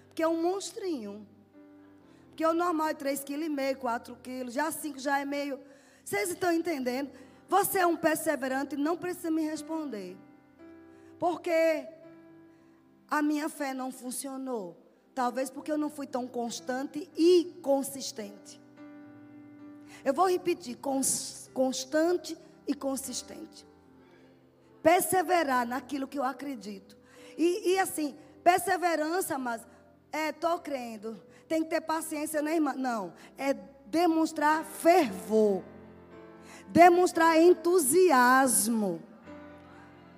[0.08, 1.26] Porque é um monstrinho.
[2.28, 4.54] Porque o normal é 3,5 kg, 4 quilos.
[4.54, 5.58] Já 5 já é meio.
[6.04, 7.10] Vocês estão entendendo?
[7.48, 10.16] Você é um perseverante e não precisa me responder.
[11.18, 11.86] Porque
[13.10, 14.76] a minha fé não funcionou.
[15.14, 18.60] Talvez porque eu não fui tão constante e consistente.
[20.04, 20.78] Eu vou repetir:
[21.52, 23.66] constante e consistente.
[24.82, 26.96] Perseverar naquilo que eu acredito.
[27.36, 29.62] E, e assim, perseverança, mas
[30.12, 31.20] é, estou crendo.
[31.46, 32.74] Tem que ter paciência, né, irmã?
[32.74, 33.12] Não.
[33.36, 33.54] É
[33.86, 35.62] demonstrar fervor.
[36.68, 39.02] Demonstrar entusiasmo.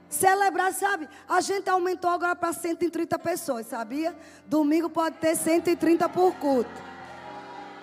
[0.09, 1.09] Celebrar, sabe?
[1.29, 4.17] A gente aumentou agora para 130 pessoas, sabia?
[4.45, 6.90] Domingo pode ter 130 por culto.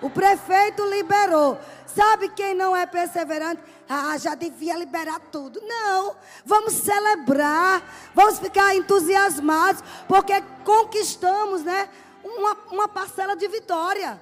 [0.00, 1.58] O prefeito liberou.
[1.86, 3.62] Sabe quem não é perseverante?
[3.88, 5.60] Ah, já devia liberar tudo.
[5.62, 7.82] Não, vamos celebrar,
[8.14, 11.88] vamos ficar entusiasmados, porque conquistamos, né?
[12.22, 14.20] Uma, uma parcela de vitória.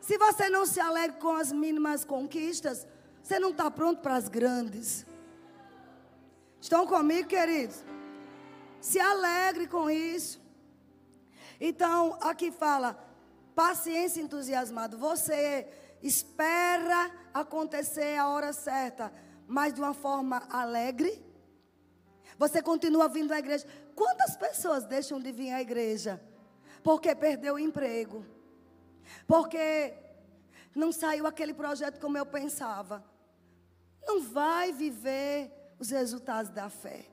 [0.00, 2.86] Se você não se alegra com as mínimas conquistas,
[3.22, 5.06] você não está pronto para as grandes.
[6.60, 7.84] Estão comigo, queridos?
[8.80, 10.40] Se alegre com isso.
[11.60, 12.98] Então, aqui fala,
[13.54, 14.98] paciência entusiasmado.
[14.98, 15.66] Você
[16.02, 19.12] espera acontecer a hora certa,
[19.46, 21.24] mas de uma forma alegre.
[22.38, 23.66] Você continua vindo à igreja.
[23.94, 26.20] Quantas pessoas deixam de vir à igreja?
[26.82, 28.26] Porque perdeu o emprego.
[29.26, 29.94] Porque
[30.74, 33.04] não saiu aquele projeto como eu pensava.
[34.06, 37.06] Não vai viver os resultados da fé.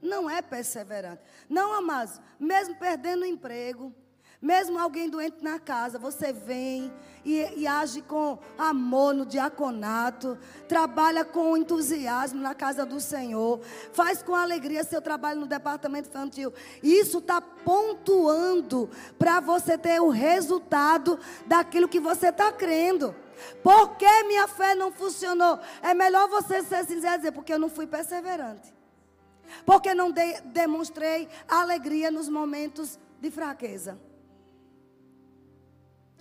[0.00, 1.22] Não é perseverante.
[1.48, 3.94] Não, amados, mesmo perdendo o emprego,
[4.42, 6.92] mesmo alguém doente na casa, você vem
[7.24, 13.60] e, e, age com amor no diaconato, trabalha com entusiasmo na casa do Senhor,
[13.92, 16.52] faz com alegria seu trabalho no departamento infantil.
[16.82, 23.14] Isso está pontuando para você ter o resultado daquilo que você está crendo.
[23.62, 25.60] Por que minha fé não funcionou?
[25.80, 28.74] É melhor você ser sincero e dizer, porque eu não fui perseverante.
[29.64, 33.98] Porque não de, demonstrei alegria nos momentos de fraqueza.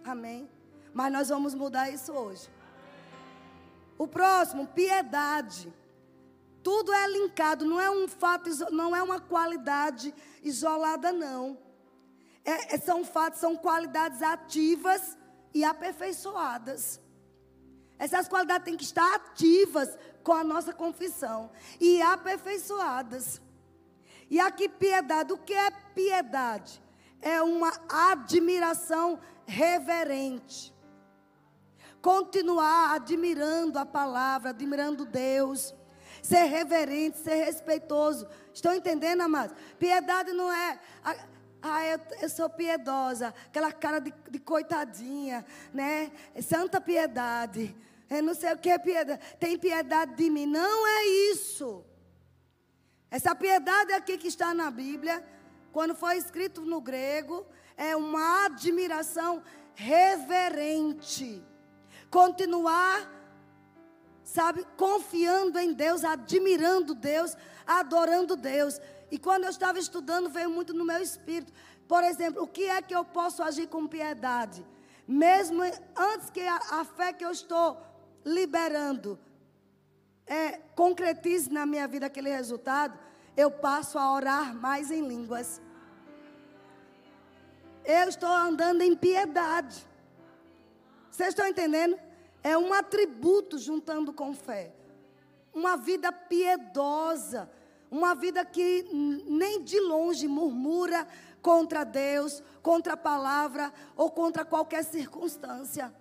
[0.03, 0.49] Amém?
[0.93, 2.49] Mas nós vamos mudar isso hoje.
[3.97, 5.71] O próximo, piedade.
[6.63, 11.57] Tudo é linkado, não é um fato, não é uma qualidade isolada, não.
[12.43, 15.17] É, é, são fatos, são qualidades ativas
[15.53, 16.99] e aperfeiçoadas.
[17.97, 23.41] Essas qualidades têm que estar ativas com a nossa confissão e aperfeiçoadas.
[24.29, 26.81] E aqui, piedade, o que é piedade?
[27.21, 29.19] é uma admiração
[29.51, 30.73] reverente.
[32.01, 35.75] Continuar admirando a palavra, admirando Deus.
[36.23, 38.27] Ser reverente, ser respeitoso.
[38.53, 39.55] Estão entendendo, amados?
[39.77, 40.79] Piedade não é.
[41.61, 46.11] Ah, eu, eu, sou piedosa, aquela cara de, de, coitadinha, né?
[46.41, 47.75] Santa piedade.
[48.09, 49.21] Eu não sei o que é piedade.
[49.39, 50.47] Tem piedade de mim.
[50.47, 51.83] Não é isso.
[53.11, 55.23] Essa piedade aqui que está na Bíblia,
[55.71, 57.45] quando foi escrito no grego,
[57.81, 59.41] é uma admiração
[59.73, 61.43] reverente.
[62.11, 63.09] Continuar,
[64.23, 68.79] sabe, confiando em Deus, admirando Deus, adorando Deus.
[69.09, 71.51] E quando eu estava estudando, veio muito no meu espírito.
[71.87, 74.63] Por exemplo, o que é que eu posso agir com piedade?
[75.07, 75.63] Mesmo
[75.97, 77.81] antes que a, a fé que eu estou
[78.23, 79.17] liberando
[80.27, 82.97] é, concretize na minha vida aquele resultado,
[83.35, 85.59] eu passo a orar mais em línguas.
[87.83, 89.85] Eu estou andando em piedade.
[91.09, 91.99] Vocês estão entendendo?
[92.43, 94.73] É um atributo juntando com fé.
[95.53, 97.49] Uma vida piedosa.
[97.89, 98.87] Uma vida que
[99.27, 101.07] nem de longe murmura
[101.41, 105.93] contra Deus, contra a palavra ou contra qualquer circunstância.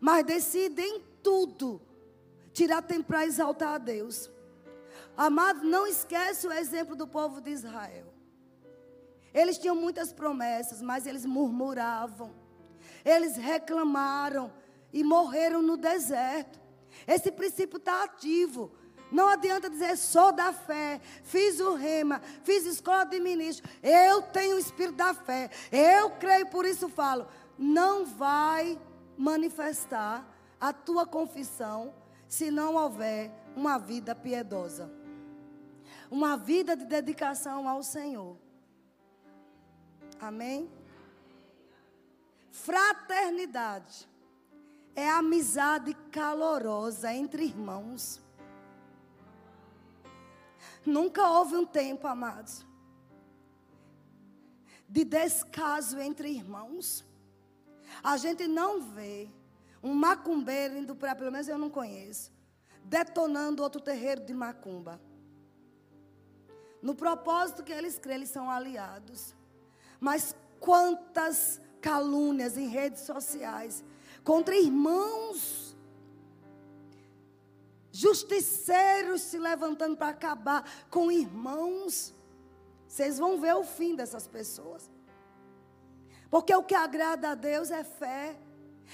[0.00, 1.80] Mas decide em tudo
[2.52, 4.30] tirar tempo para exaltar a Deus.
[5.16, 8.15] Amado, não esquece o exemplo do povo de Israel.
[9.36, 12.34] Eles tinham muitas promessas, mas eles murmuravam.
[13.04, 14.50] Eles reclamaram
[14.90, 16.58] e morreram no deserto.
[17.06, 18.72] Esse princípio está ativo.
[19.12, 24.56] Não adianta dizer sou da fé, fiz o rema, fiz escola de ministro, eu tenho
[24.56, 27.28] o espírito da fé, eu creio, por isso falo.
[27.56, 28.76] Não vai
[29.16, 30.26] manifestar
[30.58, 31.94] a tua confissão
[32.26, 34.90] se não houver uma vida piedosa.
[36.10, 38.36] Uma vida de dedicação ao Senhor.
[40.20, 40.70] Amém?
[42.50, 44.08] Fraternidade
[44.94, 48.20] é amizade calorosa entre irmãos.
[50.84, 52.64] Nunca houve um tempo, amados,
[54.88, 57.04] de descaso entre irmãos.
[58.02, 59.28] A gente não vê
[59.82, 62.32] um macumbeiro indo para, pelo menos eu não conheço,
[62.84, 65.00] detonando outro terreiro de macumba.
[66.80, 69.34] No propósito que eles creem, eles são aliados.
[70.00, 73.84] Mas quantas calúnias em redes sociais
[74.24, 75.66] contra irmãos
[77.96, 82.14] justiceiros se levantando para acabar com irmãos.
[82.86, 84.90] Vocês vão ver o fim dessas pessoas.
[86.30, 88.36] Porque o que agrada a Deus é fé.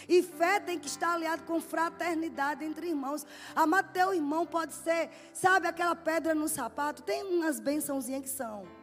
[0.09, 3.27] E fé tem que estar aliado com fraternidade entre irmãos.
[3.55, 7.03] Amar teu irmão pode ser, sabe, aquela pedra no sapato.
[7.03, 8.82] Tem umas bençãozinhas que são.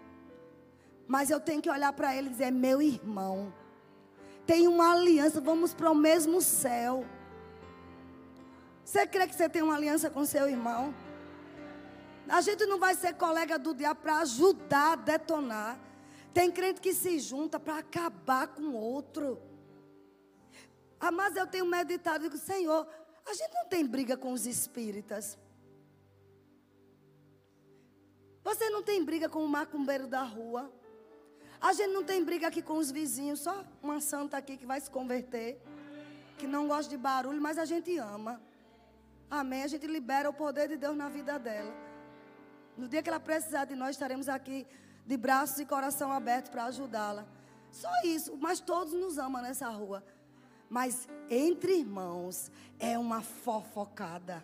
[1.10, 3.52] Mas eu tenho que olhar para ele e dizer: meu irmão.
[4.46, 7.04] Tem uma aliança, vamos para o mesmo céu.
[8.86, 10.94] Você crê que você tem uma aliança com seu irmão?
[12.28, 15.80] A gente não vai ser colega do diabo para ajudar a detonar.
[16.32, 19.42] Tem crente que se junta para acabar com outro.
[21.00, 22.88] Ah, mas eu tenho meditado e digo, Senhor,
[23.26, 25.40] a gente não tem briga com os espíritas.
[28.44, 30.72] Você não tem briga com o macumbeiro da rua.
[31.62, 34.80] A gente não tem briga aqui com os vizinhos, só uma santa aqui que vai
[34.80, 35.62] se converter,
[36.38, 38.42] que não gosta de barulho, mas a gente ama.
[39.30, 39.64] Amém.
[39.64, 41.74] A gente libera o poder de Deus na vida dela.
[42.78, 44.66] No dia que ela precisar de nós, estaremos aqui
[45.06, 47.26] de braços e coração aberto para ajudá-la.
[47.72, 50.04] Só isso, mas todos nos amam nessa rua.
[50.70, 54.44] Mas entre irmãos é uma fofocada.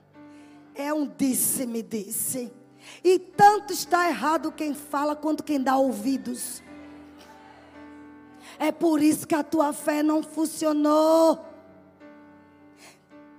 [0.73, 2.51] É um disse-me disse.
[3.03, 6.61] E tanto está errado quem fala quanto quem dá ouvidos.
[8.57, 11.55] É por isso que a tua fé não funcionou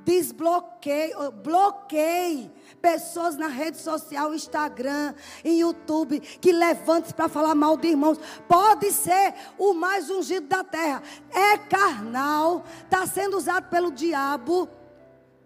[0.06, 2.48] desbloqueie, bloqueie
[2.80, 5.12] pessoas na rede social, Instagram
[5.44, 8.16] e YouTube que levantem para falar mal de irmãos.
[8.46, 11.02] Pode ser o mais ungido da terra.
[11.32, 14.68] É carnal, está sendo usado pelo diabo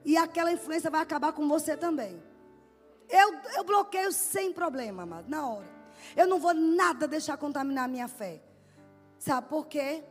[0.05, 2.23] e aquela influência vai acabar com você também.
[3.09, 5.81] Eu, eu bloqueio sem problema, amado, na hora.
[6.14, 8.43] Eu não vou nada deixar contaminar a minha fé.
[9.21, 10.03] Sabe por quê?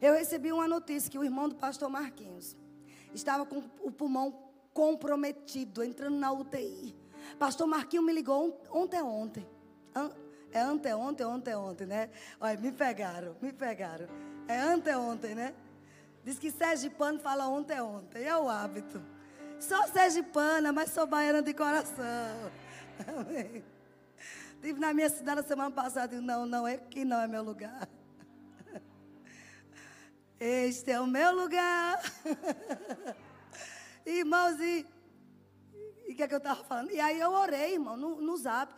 [0.00, 2.56] Eu recebi uma notícia que o irmão do pastor Marquinhos
[3.12, 6.96] estava com o pulmão comprometido, entrando na UTI.
[7.38, 9.46] Pastor Marquinhos me ligou ontem, ontem.
[10.50, 12.08] É anteontem, ontem, ontem, né?
[12.40, 14.08] Olha, me pegaram, me pegaram.
[14.48, 15.54] É anteontem, né?
[16.24, 18.24] Diz que Sergipano fala ontem, ontem.
[18.24, 19.02] É o hábito.
[19.58, 22.50] Sou sergipana, mas sou baiana de coração.
[23.06, 23.62] Amém.
[24.60, 27.88] Tive na minha cidade semana passada e não, não, é que não é meu lugar.
[30.38, 31.98] Este é o meu lugar.
[34.04, 34.86] Irmãos, e
[36.08, 36.90] o que é que eu estava falando?
[36.90, 38.74] E aí eu orei, irmão, no, no zap.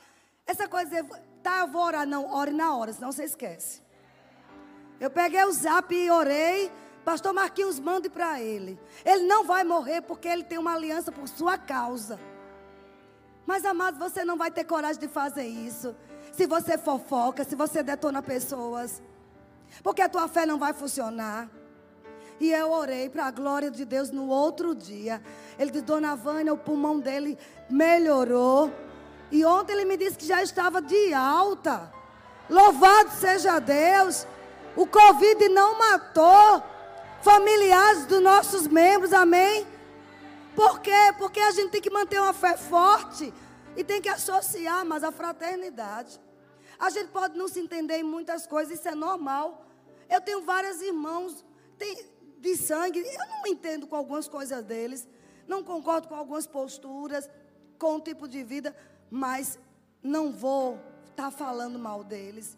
[0.47, 1.05] Essa coisa,
[1.43, 3.83] tá, eu vou orar, não, ore na hora, senão você esquece.
[5.01, 6.71] Eu peguei o zap e orei.
[7.05, 8.79] Pastor Marquinhos, mande para ele.
[9.05, 12.21] Ele não vai morrer porque ele tem uma aliança por sua causa.
[13.47, 15.95] Mas, amado, você não vai ter coragem de fazer isso.
[16.33, 19.03] Se você fofoca, se você detona pessoas.
[19.83, 21.49] Porque a tua fé não vai funcionar.
[22.41, 25.23] E eu orei para a glória de Deus no outro dia.
[25.59, 27.39] Ele disse, Dona Vânia, o pulmão dele
[27.71, 28.73] melhorou.
[29.31, 31.93] E ontem ele me disse que já estava de alta.
[32.51, 34.27] Louvado seja Deus.
[34.75, 36.63] O Covid não matou
[37.23, 39.67] familiares dos nossos membros, amém?
[40.55, 41.13] Por quê?
[41.19, 43.33] Porque a gente tem que manter uma fé forte
[43.77, 46.21] e tem que associar mais a fraternidade.
[46.79, 49.67] A gente pode não se entender em muitas coisas, isso é normal.
[50.09, 51.45] Eu tenho vários irmãos
[52.39, 55.09] de sangue, eu não me entendo com algumas coisas deles,
[55.47, 57.31] não concordo com algumas posturas,
[57.79, 58.77] com o tipo de vida,
[59.11, 59.59] mas
[60.03, 60.75] não vou
[61.11, 62.57] estar tá falando mal deles.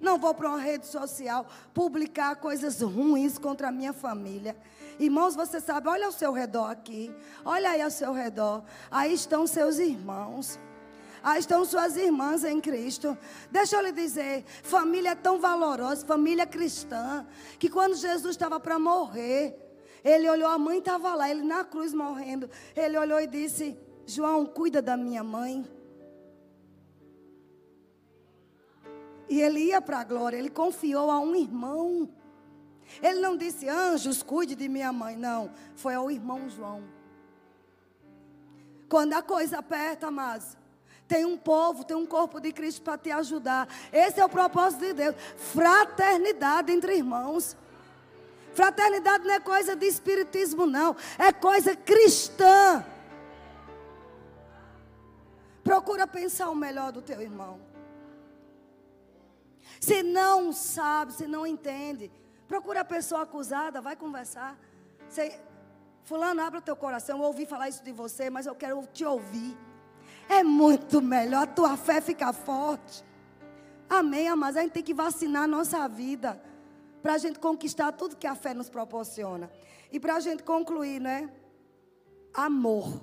[0.00, 4.56] Não vou para uma rede social publicar coisas ruins contra a minha família.
[5.00, 7.10] Irmãos, você sabe, olha ao seu redor aqui.
[7.42, 8.62] Olha aí ao seu redor.
[8.90, 10.58] Aí estão seus irmãos.
[11.22, 13.16] Aí estão suas irmãs em Cristo.
[13.50, 17.26] Deixa eu lhe dizer, família é tão valorosa, família cristã,
[17.58, 19.58] que quando Jesus estava para morrer,
[20.04, 22.50] ele olhou, a mãe estava lá, ele na cruz morrendo.
[22.76, 25.64] Ele olhou e disse: João, cuida da minha mãe.
[29.30, 32.08] E ele ia para a glória, ele confiou a um irmão.
[33.02, 35.16] Ele não disse, anjos, cuide de minha mãe.
[35.16, 36.82] Não, foi ao irmão João.
[38.88, 40.56] Quando a coisa aperta, mas
[41.06, 43.68] tem um povo, tem um corpo de Cristo para te ajudar.
[43.92, 45.16] Esse é o propósito de Deus.
[45.36, 47.56] Fraternidade entre irmãos.
[48.54, 50.96] Fraternidade não é coisa de espiritismo, não.
[51.18, 52.84] É coisa cristã.
[55.62, 57.60] Procura pensar o melhor do teu irmão.
[59.80, 62.10] Se não sabe, se não entende,
[62.50, 64.58] procura a pessoa acusada, vai conversar.
[65.08, 65.40] Você,
[66.02, 67.18] fulano, abre o teu coração.
[67.18, 69.56] Eu ouvi falar isso de você, mas eu quero te ouvir.
[70.28, 73.04] É muito melhor, a tua fé fica forte.
[73.88, 74.56] Amém, amados.
[74.56, 76.42] A gente tem que vacinar a nossa vida
[77.00, 79.48] para a gente conquistar tudo que a fé nos proporciona.
[79.92, 81.30] E para a gente concluir, né?
[82.34, 83.00] Amor.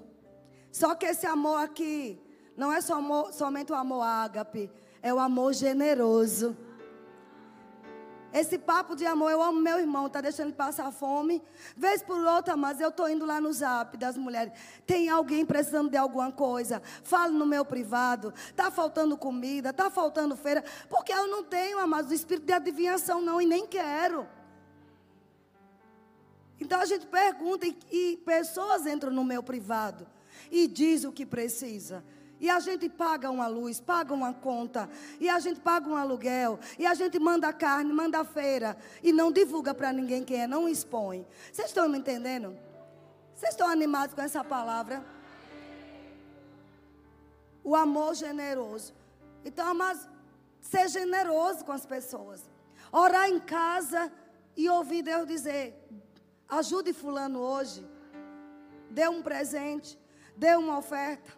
[0.74, 2.22] Só que esse amor aqui
[2.58, 4.70] não é só somente o amor ágape,
[5.02, 6.58] é o amor generoso.
[8.34, 11.42] Esse papo de amor, eu amo meu irmão, tá deixando ele passar fome.
[11.76, 14.54] Vez por outra, mas eu tô indo lá no zap das mulheres.
[14.86, 16.82] Tem alguém precisando de alguma coisa?
[17.04, 18.34] Falo no meu privado.
[18.56, 20.64] Tá faltando comida, tá faltando feira.
[20.90, 24.28] Porque eu não tenho, amados, o espírito de adivinhação, não, e nem quero.
[26.60, 30.08] Então a gente pergunta e, e pessoas entram no meu privado
[30.52, 32.04] e diz o que precisa.
[32.40, 36.60] E a gente paga uma luz, paga uma conta, e a gente paga um aluguel,
[36.78, 40.70] e a gente manda carne, manda feira, e não divulga para ninguém quem é, não
[40.70, 41.26] expõe.
[41.52, 42.56] Vocês estão me entendendo?
[43.36, 45.04] Vocês estão animados com essa palavra?
[47.64, 48.94] O amor generoso.
[49.44, 50.08] Então, mas
[50.62, 52.44] ser generoso com as pessoas.
[52.92, 54.12] Orar em casa
[54.56, 55.76] e ouvir Deus dizer:
[56.48, 57.86] ajude fulano hoje.
[58.90, 60.00] Dê um presente,
[60.36, 61.32] dê uma oferta.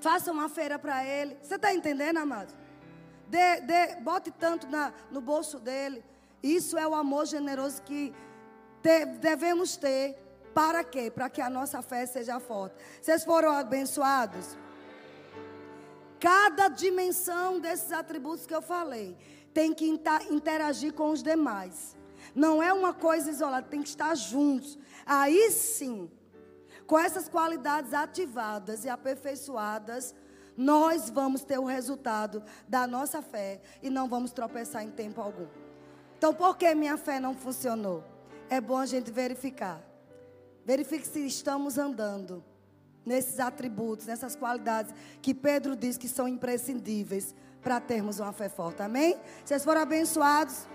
[0.00, 1.36] Faça uma feira para ele.
[1.42, 2.52] Você está entendendo, amado?
[3.28, 6.04] Dê, dê, bote tanto na, no bolso dele.
[6.42, 8.14] Isso é o amor generoso que
[8.82, 10.16] te, devemos ter.
[10.54, 11.10] Para quê?
[11.10, 12.76] Para que a nossa fé seja forte.
[13.00, 14.56] Vocês foram abençoados?
[16.18, 19.16] Cada dimensão desses atributos que eu falei
[19.52, 19.86] tem que
[20.30, 21.96] interagir com os demais.
[22.34, 24.78] Não é uma coisa isolada, tem que estar juntos.
[25.04, 26.10] Aí sim
[26.86, 30.14] com essas qualidades ativadas e aperfeiçoadas,
[30.56, 35.46] nós vamos ter o resultado da nossa fé e não vamos tropeçar em tempo algum.
[36.16, 38.02] Então, por que minha fé não funcionou?
[38.48, 39.82] É bom a gente verificar.
[40.64, 42.42] Verifique se estamos andando
[43.04, 48.82] nesses atributos, nessas qualidades que Pedro diz que são imprescindíveis para termos uma fé forte.
[48.82, 49.16] Amém?
[49.44, 50.66] Vocês foram abençoados?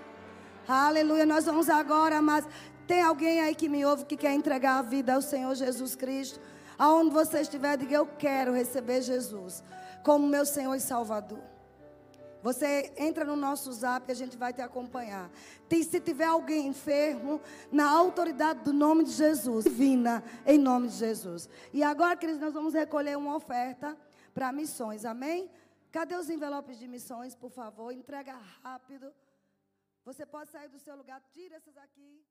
[0.67, 1.25] Aleluia.
[1.25, 2.45] Nós vamos agora, mas
[2.87, 6.39] tem alguém aí que me ouve que quer entregar a vida ao Senhor Jesus Cristo?
[6.77, 9.63] Aonde você estiver, diga: Eu quero receber Jesus
[10.03, 11.51] como meu Senhor e Salvador.
[12.41, 15.29] Você entra no nosso zap e a gente vai te acompanhar.
[15.69, 17.39] Tem, se tiver alguém enfermo,
[17.71, 21.47] na autoridade do nome de Jesus, divina, em nome de Jesus.
[21.71, 23.95] E agora, queridos, nós vamos recolher uma oferta
[24.33, 25.51] para missões, amém?
[25.91, 27.91] Cadê os envelopes de missões, por favor?
[27.91, 29.13] Entrega rápido.
[30.03, 32.25] Você pode sair do seu lugar, tira esses aqui.